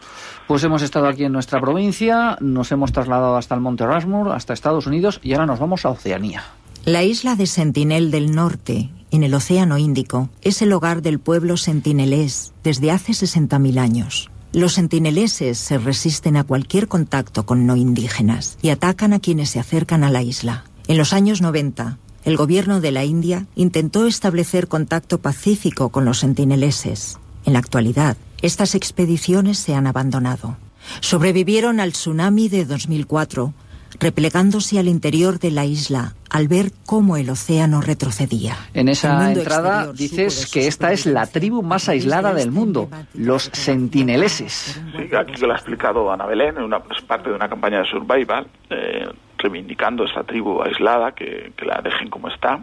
Pues 0.47 0.63
hemos 0.65 0.83
estado 0.83 1.09
aquí 1.09 1.25
en 1.25 1.33
nuestra 1.33 1.61
provincia, 1.61 2.37
nos 2.41 2.71
hemos 2.73 2.93
trasladado 2.93 3.37
hasta 3.37 3.55
el 3.55 3.61
Monte 3.61 3.87
Rushmore, 3.87 4.33
hasta 4.33 4.53
Estados 4.53 4.87
Unidos 4.87 5.21
y 5.23 5.33
ahora 5.33 5.47
nos 5.47 5.59
vamos 5.59 5.85
a 5.85 5.91
Oceanía. 5.91 6.45
La 6.85 7.03
isla 7.03 7.35
de 7.35 7.47
Sentinel 7.47 8.13
del 8.13 8.33
Norte, 8.33 8.91
en 9.11 9.25
el 9.25 9.35
Océano 9.35 9.77
Índico, 9.77 10.29
es 10.43 10.63
el 10.63 10.73
hogar 10.73 11.03
del 11.03 11.19
pueblo 11.19 11.57
sentinelés 11.57 12.55
desde 12.63 12.93
hace 12.93 13.13
60.000 13.13 13.79
años. 13.81 14.31
Los 14.53 14.75
sentineleses 14.75 15.59
se 15.59 15.79
resisten 15.79 16.37
a 16.37 16.45
cualquier 16.45 16.87
contacto 16.87 17.45
con 17.45 17.67
no 17.67 17.75
indígenas 17.75 18.57
y 18.63 18.71
atacan 18.71 19.13
a 19.13 19.19
quienes 19.19 19.51
se 19.51 19.59
acercan 19.59 20.05
a 20.05 20.11
la 20.11 20.23
isla. 20.23 20.65
En 20.87 20.97
los 20.97 21.13
años 21.13 21.43
90, 21.43 21.99
el 22.27 22.37
gobierno 22.37 22.81
de 22.81 22.91
la 22.91 23.05
India 23.05 23.47
intentó 23.55 24.05
establecer 24.07 24.67
contacto 24.67 25.19
pacífico 25.19 25.91
con 25.91 26.05
los 26.05 26.19
sentineleses. 26.19 27.21
En 27.45 27.53
la 27.53 27.61
actualidad, 27.61 28.17
estas 28.43 28.75
expediciones 28.75 29.59
se 29.59 29.77
han 29.77 29.87
abandonado. 29.87 30.57
Sobrevivieron 31.01 31.79
al 31.79 31.93
tsunami 31.93 32.49
de 32.49 32.65
2004, 32.65 33.55
replegándose 34.01 34.81
al 34.81 34.89
interior 34.89 35.39
de 35.39 35.53
la 35.53 35.67
isla 35.67 36.15
al 36.29 36.49
ver 36.49 36.73
cómo 36.85 37.17
el 37.17 37.31
océano 37.31 37.81
retrocedía. 37.81 38.57
En 38.75 38.89
esa 38.89 39.33
entrada 39.33 39.93
dices 39.93 40.51
que 40.53 40.67
esta 40.67 40.93
es 40.93 41.07
la 41.07 41.27
tribu 41.27 41.63
más 41.63 41.89
aislada 41.89 42.35
del 42.35 42.51
mundo, 42.51 42.91
los 43.15 43.51
sentineleses. 43.53 44.81
Sí, 44.97 45.15
aquí 45.15 45.41
lo 45.41 45.53
ha 45.53 45.57
explicado 45.57 46.11
Ana 46.13 46.27
Belén, 46.27 46.59
una, 46.59 46.83
es 46.95 47.03
parte 47.05 47.31
de 47.31 47.37
una 47.37 47.49
campaña 47.49 47.79
de 47.79 47.87
survival, 47.87 48.49
eh, 48.71 49.07
reivindicando 49.47 50.05
esta 50.05 50.25
tribu 50.25 50.63
aislada, 50.63 51.13
que, 51.13 51.53
la 51.65 51.81
dejen 51.83 52.11
como 52.11 52.29
está. 52.29 52.61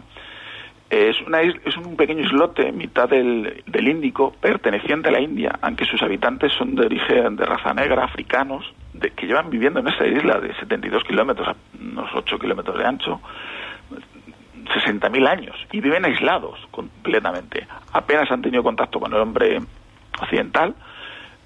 Es, 0.90 1.20
una 1.22 1.40
es 1.40 1.76
un 1.76 1.96
pequeño 1.96 2.22
islote 2.22 2.70
mitad 2.70 3.08
del, 3.08 3.64
del, 3.66 3.88
Índico, 3.88 4.32
perteneciente 4.40 5.08
a 5.08 5.12
la 5.12 5.20
India, 5.20 5.58
aunque 5.62 5.86
sus 5.86 6.00
habitantes 6.02 6.52
son 6.52 6.74
de 6.76 6.86
origen 6.86 7.36
de 7.36 7.44
raza 7.44 7.72
negra, 7.74 8.04
africanos, 8.04 8.72
de, 8.92 9.10
que 9.10 9.26
llevan 9.26 9.50
viviendo 9.50 9.80
en 9.80 9.88
esta 9.88 10.06
isla 10.06 10.38
de 10.40 10.54
72 10.54 11.02
kilómetros, 11.04 11.56
unos 11.80 12.10
8 12.14 12.38
kilómetros 12.38 12.78
de 12.78 12.84
ancho, 12.84 13.20
60.000 14.64 15.28
años, 15.28 15.56
y 15.72 15.80
viven 15.80 16.04
aislados 16.04 16.60
completamente. 16.70 17.66
Apenas 17.92 18.30
han 18.30 18.42
tenido 18.42 18.62
contacto 18.62 19.00
con 19.00 19.12
el 19.12 19.20
hombre 19.20 19.58
occidental. 20.20 20.74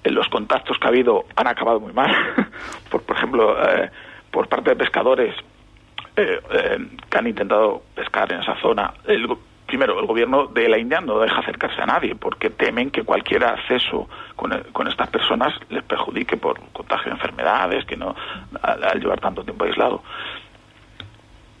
En 0.01 0.15
los 0.15 0.29
contactos 0.29 0.77
que 0.77 0.85
ha 0.85 0.89
habido 0.89 1.25
han 1.35 1.47
acabado 1.47 1.79
muy 1.79 1.91
mal. 1.91 2.09
por, 2.91 3.03
por 3.03 3.17
ejemplo, 3.17 3.57
eh, 3.61 3.89
por 4.31 4.47
parte 4.47 4.71
de 4.71 4.75
pescadores 4.75 5.35
eh, 6.15 6.39
eh, 6.51 6.77
que 7.09 7.17
han 7.17 7.27
intentado 7.27 7.81
pescar 7.95 8.31
en 8.31 8.41
esa 8.41 8.55
zona. 8.61 8.93
El, 9.05 9.27
primero, 9.69 9.99
el 9.99 10.07
gobierno 10.07 10.47
de 10.47 10.67
la 10.67 10.77
India 10.77 10.99
no 10.99 11.19
deja 11.19 11.39
acercarse 11.39 11.81
a 11.81 11.85
nadie 11.85 12.15
porque 12.15 12.49
temen 12.49 12.89
que 12.89 13.03
cualquier 13.03 13.45
acceso 13.45 14.09
con, 14.35 14.51
con 14.73 14.87
estas 14.87 15.09
personas 15.09 15.53
les 15.69 15.83
perjudique 15.83 16.37
por 16.37 16.59
contagio 16.71 17.05
de 17.05 17.11
enfermedades, 17.11 17.85
que 17.85 17.95
no 17.95 18.15
al, 18.61 18.99
llevar 18.99 19.19
tanto 19.19 19.43
tiempo 19.43 19.65
aislado. 19.65 20.01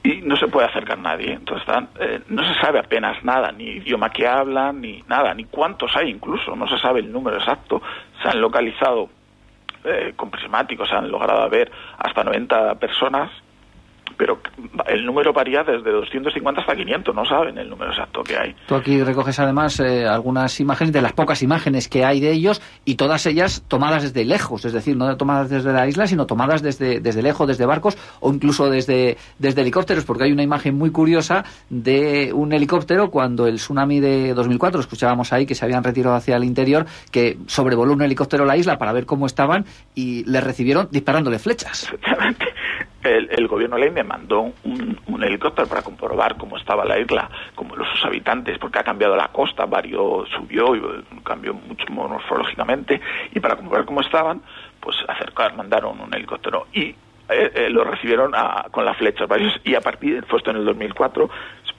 Y 0.01 0.21
no 0.21 0.35
se 0.37 0.47
puede 0.47 0.67
acercar 0.67 0.97
nadie. 0.97 1.33
Entonces 1.33 1.67
eh, 1.99 2.21
no 2.29 2.43
se 2.43 2.59
sabe 2.59 2.79
apenas 2.79 3.23
nada, 3.23 3.51
ni 3.51 3.65
idioma 3.65 4.09
que 4.09 4.27
hablan, 4.27 4.81
ni 4.81 5.03
nada, 5.07 5.33
ni 5.33 5.45
cuántos 5.45 5.95
hay 5.95 6.09
incluso. 6.09 6.55
No 6.55 6.67
se 6.67 6.79
sabe 6.79 7.01
el 7.01 7.11
número 7.11 7.37
exacto. 7.37 7.81
Se 8.21 8.27
han 8.27 8.41
localizado 8.41 9.09
eh, 9.83 10.13
con 10.15 10.29
prismáticos, 10.29 10.91
han 10.91 11.09
logrado 11.11 11.49
ver 11.49 11.71
hasta 11.97 12.23
90 12.23 12.75
personas 12.75 13.31
pero 14.17 14.39
el 14.87 15.05
número 15.05 15.33
varía 15.33 15.63
desde 15.63 15.91
250 15.91 16.61
hasta 16.61 16.75
500, 16.75 17.15
no 17.15 17.25
saben 17.25 17.57
el 17.57 17.69
número 17.69 17.91
exacto 17.91 18.23
que 18.23 18.37
hay. 18.37 18.55
Tú 18.67 18.75
aquí 18.75 19.01
recoges 19.03 19.39
además 19.39 19.79
eh, 19.79 20.05
algunas 20.07 20.59
imágenes 20.59 20.93
de 20.93 21.01
las 21.01 21.13
pocas 21.13 21.41
imágenes 21.41 21.87
que 21.87 22.05
hay 22.05 22.19
de 22.19 22.31
ellos 22.31 22.61
y 22.85 22.95
todas 22.95 23.25
ellas 23.25 23.63
tomadas 23.67 24.03
desde 24.03 24.25
lejos, 24.25 24.65
es 24.65 24.73
decir, 24.73 24.95
no 24.95 25.15
tomadas 25.17 25.49
desde 25.49 25.71
la 25.73 25.87
isla, 25.87 26.07
sino 26.07 26.25
tomadas 26.25 26.61
desde, 26.61 26.99
desde 26.99 27.21
lejos, 27.21 27.47
desde 27.47 27.65
barcos 27.65 27.97
o 28.19 28.31
incluso 28.31 28.69
desde, 28.69 29.17
desde 29.37 29.61
helicópteros, 29.61 30.05
porque 30.05 30.23
hay 30.23 30.31
una 30.31 30.43
imagen 30.43 30.75
muy 30.75 30.91
curiosa 30.91 31.45
de 31.69 32.31
un 32.33 32.53
helicóptero 32.53 33.09
cuando 33.09 33.47
el 33.47 33.55
tsunami 33.55 33.99
de 33.99 34.33
2004, 34.33 34.81
escuchábamos 34.81 35.33
ahí 35.33 35.45
que 35.45 35.55
se 35.55 35.65
habían 35.65 35.83
retirado 35.83 36.15
hacia 36.15 36.35
el 36.35 36.43
interior, 36.43 36.85
que 37.11 37.37
sobrevoló 37.47 37.93
un 37.93 38.01
helicóptero 38.01 38.45
la 38.45 38.57
isla 38.57 38.77
para 38.77 38.93
ver 38.93 39.05
cómo 39.05 39.25
estaban 39.25 39.65
y 39.95 40.23
le 40.25 40.41
recibieron 40.41 40.87
disparándole 40.91 41.39
flechas. 41.39 41.83
Efectivamente 41.83 42.58
el, 43.03 43.29
el, 43.31 43.47
gobierno 43.47 43.75
de 43.75 43.81
la 43.81 43.87
India 43.87 44.03
mandó 44.03 44.51
un, 44.63 45.23
helicóptero 45.23 45.67
para 45.67 45.81
comprobar 45.81 46.37
cómo 46.37 46.57
estaba 46.57 46.85
la 46.85 46.97
isla, 46.97 47.29
como 47.55 47.75
los 47.75 47.87
sus 47.89 48.05
habitantes, 48.05 48.57
porque 48.57 48.79
ha 48.79 48.83
cambiado 48.83 49.15
la 49.15 49.27
costa, 49.29 49.65
varios 49.65 50.29
subió 50.29 50.75
y 50.75 50.81
cambió 51.23 51.53
mucho 51.53 51.85
morfológicamente, 51.89 53.01
y 53.33 53.39
para 53.39 53.55
comprobar 53.57 53.85
cómo 53.85 54.01
estaban, 54.01 54.41
pues 54.79 54.95
acercar, 55.07 55.55
mandaron 55.55 55.99
un 55.99 56.13
helicóptero 56.13 56.67
y 56.73 56.83
eh, 56.83 57.51
eh, 57.53 57.69
lo 57.69 57.83
recibieron 57.83 58.33
a, 58.33 58.67
con 58.71 58.85
las 58.85 58.97
flechas 58.97 59.27
varios 59.27 59.53
y 59.63 59.75
a 59.75 59.81
partir, 59.81 60.25
fue 60.25 60.39
esto 60.39 60.51
en 60.51 60.57
el 60.57 60.65
2004, 60.65 61.29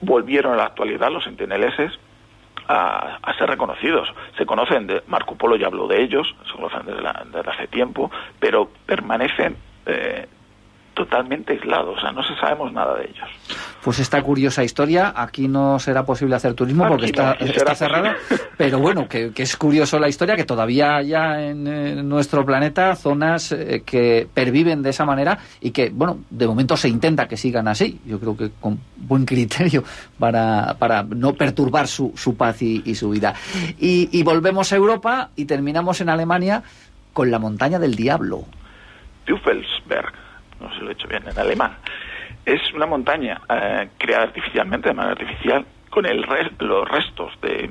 volvieron 0.01 0.53
a 0.53 0.57
la 0.57 0.65
actualidad 0.65 1.11
los 1.11 1.23
sentineleses 1.23 1.91
a, 2.67 3.17
a, 3.21 3.33
ser 3.37 3.49
reconocidos. 3.49 4.07
Se 4.37 4.45
conocen, 4.45 4.87
de, 4.87 5.03
Marco 5.07 5.35
Polo 5.35 5.55
ya 5.55 5.67
habló 5.67 5.87
de 5.87 6.01
ellos, 6.03 6.33
se 6.45 6.53
conocen 6.53 6.85
desde, 6.85 7.01
desde 7.31 7.51
hace 7.51 7.67
tiempo, 7.67 8.09
pero 8.39 8.69
permanecen 8.85 9.57
eh, 9.85 10.27
totalmente 10.93 11.53
aislados, 11.53 11.97
o 11.97 12.01
sea, 12.01 12.11
no 12.11 12.21
se 12.21 12.35
sabemos 12.35 12.71
nada 12.73 12.95
de 12.97 13.05
ellos. 13.05 13.29
Pues 13.81 13.99
esta 13.99 14.21
curiosa 14.21 14.63
historia, 14.63 15.13
aquí 15.15 15.47
no 15.47 15.79
será 15.79 16.05
posible 16.05 16.35
hacer 16.35 16.53
turismo 16.53 16.83
aquí 16.83 16.91
porque 16.91 17.05
está, 17.07 17.37
no, 17.39 17.45
está 17.45 17.75
cerrada, 17.75 18.15
pero 18.57 18.79
bueno, 18.79 19.07
que, 19.07 19.31
que, 19.31 19.43
es 19.43 19.55
curioso 19.55 19.99
la 19.99 20.09
historia, 20.09 20.35
que 20.35 20.43
todavía 20.43 20.97
haya 20.97 21.41
en, 21.41 21.65
en 21.65 22.07
nuestro 22.07 22.45
planeta 22.45 22.95
zonas 22.95 23.51
eh, 23.51 23.83
que 23.85 24.27
perviven 24.33 24.83
de 24.83 24.89
esa 24.89 25.05
manera 25.05 25.39
y 25.61 25.71
que, 25.71 25.89
bueno, 25.89 26.19
de 26.29 26.47
momento 26.47 26.75
se 26.75 26.89
intenta 26.89 27.27
que 27.27 27.37
sigan 27.37 27.67
así, 27.67 27.99
yo 28.05 28.19
creo 28.19 28.35
que 28.35 28.51
con 28.59 28.79
buen 28.97 29.25
criterio 29.25 29.83
para, 30.19 30.75
para 30.77 31.03
no 31.03 31.33
perturbar 31.33 31.87
su, 31.87 32.13
su 32.15 32.35
paz 32.35 32.61
y, 32.61 32.81
y 32.85 32.95
su 32.95 33.09
vida. 33.09 33.33
Y, 33.79 34.09
y 34.11 34.23
volvemos 34.23 34.73
a 34.73 34.75
Europa 34.75 35.29
y 35.35 35.45
terminamos 35.45 36.01
en 36.01 36.09
Alemania 36.09 36.63
con 37.13 37.31
la 37.31 37.39
montaña 37.39 37.79
del 37.79 37.95
diablo. 37.95 38.45
Teufelsberg 39.25 40.13
no 40.61 40.73
se 40.75 40.81
lo 40.81 40.89
he 40.89 40.93
hecho 40.93 41.07
bien 41.07 41.23
en 41.27 41.37
alemán, 41.37 41.77
es 42.45 42.61
una 42.73 42.85
montaña 42.85 43.41
eh, 43.49 43.89
creada 43.97 44.23
artificialmente, 44.23 44.89
de 44.89 44.95
manera 44.95 45.13
artificial, 45.13 45.65
con 45.89 46.05
el 46.05 46.23
res, 46.23 46.47
los 46.59 46.87
restos 46.89 47.33
de, 47.41 47.69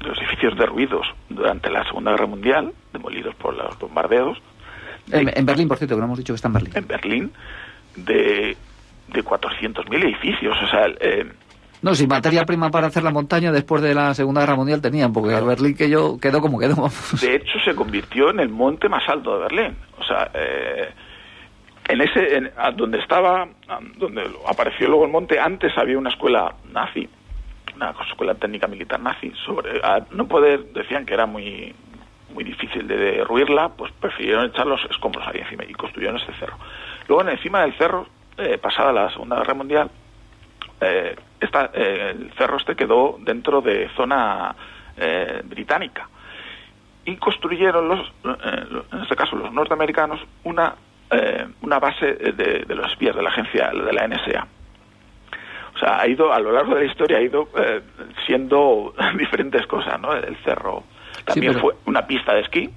de, 0.00 0.06
los 0.06 0.18
edificios 0.18 0.56
derruidos 0.56 1.06
durante 1.28 1.70
la 1.70 1.84
Segunda 1.84 2.12
Guerra 2.12 2.26
Mundial, 2.26 2.72
demolidos 2.92 3.34
por 3.34 3.54
los 3.54 3.78
bombardeos. 3.78 4.38
De, 5.06 5.20
en, 5.20 5.30
en, 5.34 5.46
Berlín, 5.46 5.68
por 5.68 5.78
cierto, 5.78 5.94
que 5.94 6.00
no 6.00 6.06
hemos 6.06 6.18
dicho 6.18 6.32
que 6.32 6.36
está 6.36 6.48
en 6.48 6.54
Berlín. 6.54 6.72
En 6.74 6.86
Berlín, 6.86 7.32
de, 7.96 8.56
de 9.08 9.24
400.000 9.24 10.04
edificios, 10.04 10.56
o 10.62 10.68
sea... 10.68 10.86
Eh, 11.00 11.30
no, 11.80 11.94
si 11.94 12.08
materia 12.08 12.44
prima 12.44 12.70
para 12.70 12.88
hacer 12.88 13.04
la 13.04 13.12
montaña 13.12 13.52
después 13.52 13.80
de 13.82 13.94
la 13.94 14.12
Segunda 14.12 14.40
Guerra 14.40 14.56
Mundial 14.56 14.80
tenían, 14.80 15.12
porque 15.12 15.30
claro. 15.30 15.46
Berlín 15.46 15.76
que 15.76 15.88
yo 15.88 16.18
quedó 16.18 16.40
como 16.40 16.58
quedó. 16.58 16.90
De 17.20 17.36
hecho, 17.36 17.60
se 17.64 17.74
convirtió 17.76 18.30
en 18.30 18.40
el 18.40 18.48
monte 18.48 18.88
más 18.88 19.08
alto 19.08 19.34
de 19.34 19.42
Berlín. 19.44 19.76
O 19.96 20.02
sea, 20.02 20.28
eh, 20.34 20.88
en 21.88 22.00
ese 22.00 22.36
en, 22.36 22.50
donde 22.76 22.98
estaba 22.98 23.48
donde 23.96 24.30
apareció 24.46 24.88
luego 24.88 25.04
el 25.04 25.10
monte 25.10 25.40
antes 25.40 25.76
había 25.76 25.98
una 25.98 26.10
escuela 26.10 26.54
nazi 26.72 27.08
una 27.74 27.94
escuela 28.08 28.34
técnica 28.34 28.66
militar 28.66 29.00
nazi 29.00 29.32
sobre 29.46 29.80
a 29.82 30.04
no 30.10 30.28
poder 30.28 30.72
decían 30.72 31.06
que 31.06 31.14
era 31.14 31.26
muy 31.26 31.74
muy 32.34 32.44
difícil 32.44 32.86
de 32.86 32.96
derruirla 32.96 33.70
pues 33.70 33.92
prefirieron 33.92 34.46
echar 34.46 34.66
los 34.66 34.84
escombros 34.90 35.26
ahí 35.26 35.40
encima 35.40 35.64
y 35.64 35.72
construyeron 35.72 36.16
este 36.18 36.32
cerro. 36.34 36.56
Luego 37.08 37.22
en 37.22 37.30
encima 37.30 37.62
del 37.62 37.76
cerro 37.78 38.06
eh, 38.36 38.58
pasada 38.58 38.92
la 38.92 39.10
segunda 39.10 39.36
guerra 39.36 39.54
mundial 39.54 39.90
eh, 40.80 41.16
esta, 41.40 41.70
eh, 41.74 42.14
el 42.14 42.32
cerro 42.34 42.56
este 42.56 42.76
quedó 42.76 43.18
dentro 43.20 43.60
de 43.60 43.88
zona 43.96 44.54
eh, 44.96 45.42
británica. 45.44 46.08
Y 47.04 47.16
construyeron 47.16 47.88
los 47.88 48.12
en 48.22 49.02
este 49.02 49.16
caso 49.16 49.34
los 49.34 49.50
norteamericanos 49.52 50.20
una 50.44 50.74
eh, 51.10 51.46
una 51.62 51.78
base 51.78 52.14
de, 52.14 52.64
de, 52.66 52.74
los 52.74 52.90
espías 52.90 53.16
de 53.16 53.22
la 53.22 53.30
agencia 53.30 53.70
de 53.70 53.92
la 53.92 54.06
NSA. 54.06 54.46
O 55.74 55.78
sea, 55.78 56.00
ha 56.00 56.08
ido, 56.08 56.32
a 56.32 56.40
lo 56.40 56.52
largo 56.52 56.74
de 56.74 56.84
la 56.84 56.90
historia, 56.90 57.18
ha 57.18 57.22
ido 57.22 57.48
eh, 57.56 57.80
siendo 58.26 58.94
diferentes 59.18 59.66
cosas, 59.66 60.00
¿no? 60.00 60.12
El 60.12 60.36
cerro 60.38 60.84
también 61.24 61.52
sí, 61.52 61.60
pero... 61.60 61.60
fue 61.60 61.74
una 61.86 62.06
pista 62.06 62.34
de 62.34 62.40
esquí. 62.40 62.70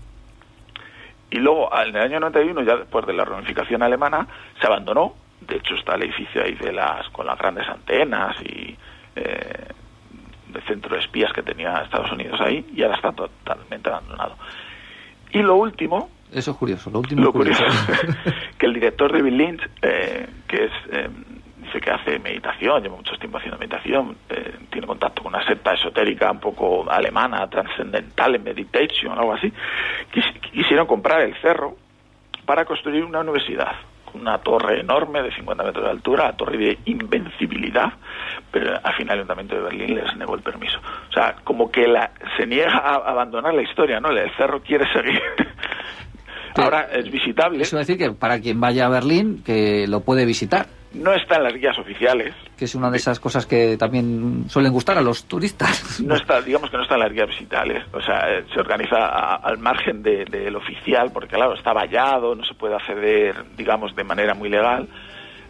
Y 1.31 1.37
luego, 1.37 1.69
en 1.81 1.95
el 1.95 2.01
año 2.01 2.19
91, 2.19 2.61
ya 2.63 2.75
después 2.75 3.05
de 3.05 3.13
la 3.13 3.23
reunificación 3.25 3.81
alemana, 3.81 4.27
se 4.59 4.67
abandonó. 4.67 5.15
De 5.39 5.55
hecho, 5.55 5.75
está 5.75 5.95
el 5.95 6.03
edificio 6.03 6.43
ahí 6.43 6.53
de 6.55 6.71
las, 6.71 7.09
con 7.09 7.25
las 7.25 7.39
grandes 7.39 7.67
antenas 7.67 8.35
y 8.43 8.77
eh, 9.15 9.65
de 10.49 10.61
centro 10.67 10.93
de 10.93 11.01
espías 11.01 11.31
que 11.33 11.41
tenía 11.41 11.81
Estados 11.83 12.11
Unidos 12.11 12.39
ahí, 12.41 12.65
y 12.75 12.83
ahora 12.83 12.95
está 12.95 13.11
totalmente 13.13 13.89
abandonado. 13.89 14.35
Y 15.31 15.41
lo 15.41 15.55
último, 15.55 16.09
eso 16.31 16.51
es 16.51 16.57
curioso, 16.57 16.89
lo 16.89 16.99
último 16.99 17.23
lo 17.23 17.33
curioso, 17.33 17.63
que 18.57 18.65
el 18.65 18.73
director 18.73 19.11
de 19.11 19.21
Bill 19.21 19.37
Lynch, 19.37 19.61
eh, 19.81 20.27
que 20.47 20.65
es 20.65 20.71
eh, 20.91 21.09
dice 21.57 21.79
que 21.79 21.91
hace 21.91 22.19
meditación, 22.19 22.81
lleva 22.81 22.95
mucho 22.95 23.15
tiempo 23.17 23.37
haciendo 23.37 23.57
meditación, 23.57 24.17
eh, 24.29 24.55
tiene 24.69 24.87
contacto 24.87 25.23
con 25.23 25.33
una 25.33 25.45
secta 25.45 25.73
esotérica 25.73 26.31
un 26.31 26.39
poco 26.39 26.89
alemana, 26.89 27.47
trascendental 27.49 28.35
en 28.35 28.43
meditation, 28.43 29.17
algo 29.17 29.33
así, 29.33 29.51
quis, 30.11 30.25
quisieron 30.51 30.87
comprar 30.87 31.21
el 31.21 31.35
cerro 31.41 31.75
para 32.45 32.65
construir 32.65 33.03
una 33.03 33.19
universidad 33.19 33.75
una 34.13 34.39
torre 34.39 34.81
enorme 34.81 35.21
de 35.21 35.33
50 35.33 35.63
metros 35.63 35.85
de 35.85 35.91
altura, 35.91 36.25
la 36.25 36.33
torre 36.35 36.57
de 36.57 36.79
invencibilidad, 36.85 37.93
pero 38.51 38.79
al 38.83 38.93
final 38.93 39.13
el 39.13 39.19
Ayuntamiento 39.19 39.55
de 39.55 39.61
Berlín 39.61 39.95
les 39.95 40.15
negó 40.17 40.35
el 40.35 40.41
permiso. 40.41 40.79
O 41.09 41.13
sea, 41.13 41.35
como 41.43 41.71
que 41.71 41.87
la, 41.87 42.11
se 42.37 42.45
niega 42.45 42.77
a 42.77 42.95
abandonar 42.95 43.53
la 43.53 43.61
historia, 43.61 43.99
¿no? 43.99 44.09
El 44.09 44.29
cerro 44.35 44.61
quiere 44.61 44.91
seguir. 44.91 45.21
Ahora 46.55 46.87
es 46.93 47.09
visitable. 47.09 47.63
Eso 47.63 47.77
decir 47.77 47.97
que 47.97 48.11
para 48.11 48.39
quien 48.39 48.59
vaya 48.59 48.85
a 48.85 48.89
Berlín, 48.89 49.41
que 49.43 49.87
lo 49.87 50.01
puede 50.01 50.25
visitar. 50.25 50.67
No 50.93 51.13
está 51.13 51.37
en 51.37 51.43
las 51.43 51.53
guías 51.53 51.77
oficiales. 51.79 52.35
Que 52.57 52.65
es 52.65 52.75
una 52.75 52.91
de 52.91 52.97
esas 52.97 53.19
cosas 53.19 53.45
que 53.45 53.77
también 53.77 54.49
suelen 54.49 54.73
gustar 54.73 54.97
a 54.97 55.01
los 55.01 55.23
turistas. 55.25 56.01
No 56.01 56.15
está, 56.15 56.41
digamos 56.41 56.69
que 56.69 56.77
no 56.77 56.83
está 56.83 56.95
en 56.95 57.01
las 57.01 57.13
guías 57.13 57.29
visitales. 57.29 57.85
O 57.93 58.01
sea, 58.01 58.29
eh, 58.29 58.43
se 58.53 58.59
organiza 58.59 59.35
al 59.35 59.57
margen 59.59 60.03
del 60.03 60.25
de, 60.25 60.53
oficial, 60.55 61.11
porque 61.13 61.35
claro, 61.35 61.53
está 61.53 61.71
vallado, 61.71 62.35
no 62.35 62.43
se 62.43 62.53
puede 62.55 62.75
acceder, 62.75 63.45
digamos, 63.55 63.95
de 63.95 64.03
manera 64.03 64.33
muy 64.33 64.49
legal. 64.49 64.89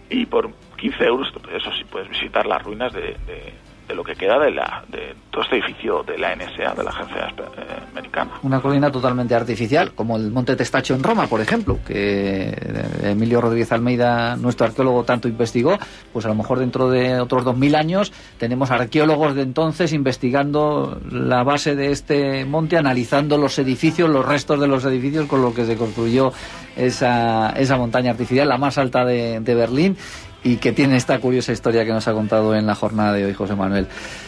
Y 0.10 0.26
por 0.28 0.52
15 0.78 1.04
euros, 1.06 1.34
eso 1.56 1.72
sí, 1.72 1.86
puedes 1.90 2.10
visitar 2.10 2.46
las 2.46 2.62
ruinas 2.62 2.94
de 2.94 3.16
de 3.26 3.54
lo 3.94 4.04
que 4.04 4.16
queda 4.16 4.40
de, 4.40 4.52
la, 4.52 4.84
de 4.88 5.16
todo 5.30 5.44
este 5.44 5.58
edificio 5.58 6.04
de 6.04 6.18
la 6.18 6.36
NSA, 6.36 6.74
de 6.74 6.84
la 6.84 6.90
Agencia 6.90 7.28
eh, 7.28 7.80
Americana. 7.92 8.32
Una 8.44 8.62
colina 8.62 8.92
totalmente 8.92 9.36
artificial, 9.36 9.94
como 9.94 10.18
el 10.18 10.32
Monte 10.32 10.56
Testacho 10.56 10.94
en 10.94 11.04
Roma, 11.04 11.28
por 11.28 11.42
ejemplo, 11.42 11.80
que 11.86 12.50
eh, 12.50 13.12
Emilio 13.12 13.42
Rodríguez 13.42 13.72
Almeida, 13.72 14.36
nuestro 14.36 14.66
arqueólogo, 14.66 15.04
tanto 15.04 15.28
investigó, 15.28 15.78
pues 16.14 16.26
a 16.26 16.30
lo 16.30 16.36
mejor 16.36 16.60
dentro 16.60 16.90
de 16.90 17.20
otros 17.20 17.44
2.000 17.44 17.76
años 17.76 18.14
tenemos 18.38 18.72
arqueólogos 18.72 19.36
de 19.36 19.44
entonces 19.44 19.94
investigando 19.94 21.00
la 21.10 21.44
base 21.44 21.76
de 21.76 21.92
este 21.92 22.46
monte, 22.46 22.78
analizando 22.78 23.38
los 23.38 23.58
edificios, 23.60 24.10
los 24.10 24.26
restos 24.26 24.60
de 24.60 24.68
los 24.68 24.86
edificios 24.86 25.28
con 25.28 25.42
los 25.42 25.54
que 25.54 25.66
se 25.66 25.76
construyó 25.76 26.32
esa, 26.76 27.52
esa 27.52 27.78
montaña 27.78 28.12
artificial, 28.12 28.50
la 28.50 28.58
más 28.58 28.78
alta 28.78 29.06
de, 29.06 29.40
de 29.40 29.56
Berlín 29.56 29.98
y 30.44 30.58
que 30.58 30.72
tiene 30.72 30.98
esta 30.98 31.20
curiosa 31.20 31.52
historia 31.52 31.86
que 31.86 31.92
nos 31.92 32.08
ha 32.08 32.14
contado 32.14 32.56
en 32.56 32.66
la 32.66 32.76
jornada 32.76 33.14
de 33.14 33.26
hoy 33.26 33.34
José 33.34 33.56
Manuel. 33.56 33.88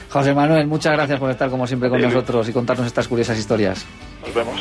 José 0.09 0.33
Manuel, 0.33 0.67
muchas 0.67 0.93
gracias 0.93 1.19
por 1.19 1.31
estar 1.31 1.49
como 1.49 1.65
siempre 1.65 1.89
con 1.89 2.01
nosotros 2.01 2.47
y 2.49 2.53
contarnos 2.53 2.87
estas 2.87 3.07
curiosas 3.07 3.37
historias. 3.37 3.85
Nos 4.21 4.33
vemos. 4.33 4.59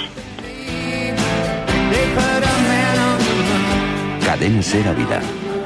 Cadena 4.25 4.63
Ser 4.63 4.95
Vida, 4.95 5.21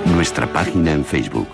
nuestra 0.07 0.53
página 0.53 0.93
en 0.93 1.05
Facebook. 1.05 1.49